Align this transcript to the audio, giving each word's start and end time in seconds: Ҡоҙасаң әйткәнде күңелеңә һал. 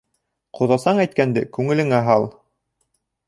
Ҡоҙасаң 0.59 1.01
әйткәнде 1.03 1.45
күңелеңә 1.57 2.01
һал. 2.09 2.25